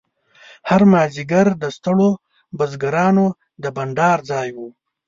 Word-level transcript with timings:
هر 0.69 0.81
مازیګر 0.91 1.47
د 1.61 1.63
ستړو 1.77 2.09
بزګرانو 2.57 3.25
د 3.63 3.65
بنډار 3.75 4.19
ځای 4.31 4.49
و. 4.55 4.57